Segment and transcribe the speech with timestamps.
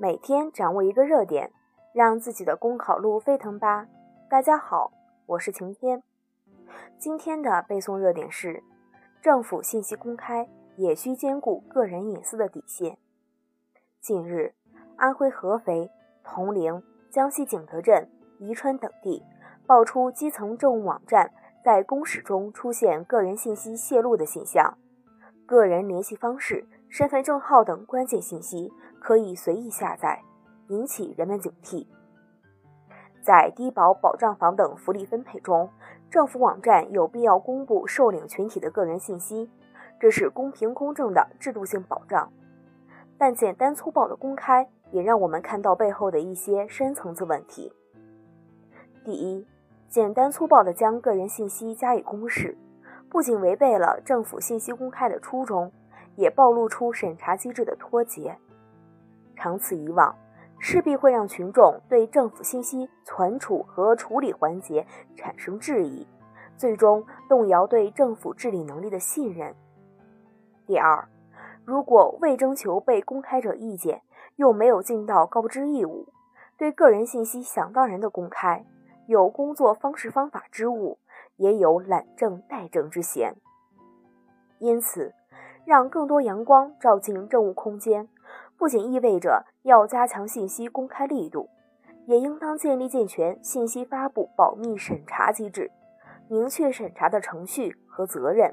[0.00, 1.50] 每天掌握一个热点，
[1.92, 3.88] 让自己的公考路飞腾吧！
[4.30, 4.92] 大家好，
[5.26, 6.04] 我是晴天。
[6.96, 8.62] 今天的背诵热点是：
[9.20, 12.96] 政府信息公开也需兼顾个人隐私的底线。
[14.00, 14.54] 近日，
[14.96, 15.90] 安徽合肥、
[16.22, 16.80] 铜陵、
[17.10, 18.08] 江西景德镇、
[18.38, 19.24] 宜春等地
[19.66, 21.32] 爆出基层政务网站
[21.64, 24.78] 在公示中出现个人信息泄露的现象，
[25.44, 26.68] 个人联系方式。
[26.90, 30.22] 身份证号等关键信息可以随意下载，
[30.68, 31.86] 引起人们警惕。
[33.22, 35.68] 在低保保障房等福利分配中，
[36.10, 39.50] 政府网站有必要公布受领群体的个人信息，
[40.00, 42.30] 这是公平公正的制度性保障。
[43.18, 47.72] 但简单粗暴的公开，也让我们看到背后的一些深层次问题。
[49.04, 49.46] 第一，
[49.88, 52.56] 简单粗暴地将个人信息加以公示，
[53.10, 55.70] 不仅违背了政府信息公开的初衷。
[56.16, 58.36] 也暴露出审查机制的脱节，
[59.38, 60.12] 长此以往，
[60.58, 66.04] 势必会让群众对政府信息存储和处理环节产生质疑，
[66.56, 69.54] 最终动摇对政府治理能力的信任。
[70.66, 71.08] 第二，
[71.64, 74.02] 如果未征求被公开者意见，
[74.34, 76.08] 又没有尽到告知义务，
[76.56, 78.66] 对个人信息想当然的公开，
[79.06, 80.98] 有工作方式方法之误，
[81.36, 83.36] 也有懒政怠政之嫌。
[84.58, 85.14] 因此。
[85.64, 88.08] 让更多阳光照进政务空间，
[88.58, 91.48] 不仅意味着要加强信息公开力度，
[92.06, 95.70] 也应当建立健全信息发布保密审查机制，
[96.26, 98.52] 明确审查的程序和责任。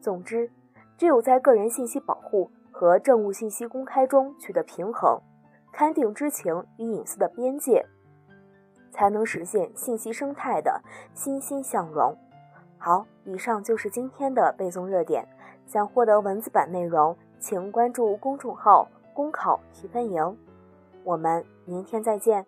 [0.00, 0.50] 总之，
[0.96, 5.20] 只有在个人信息保护和政务信息公开中取得平衡，
[5.74, 7.84] 勘定知情与隐私的边界，
[8.90, 10.80] 才能实现信息生态的
[11.12, 12.16] 欣欣向荣。
[12.78, 15.26] 好，以上就是今天的背诵热点。
[15.66, 20.38] 想获得文字版内容，请关注公众号“公考提分营”。
[21.04, 22.46] 我们明天再见。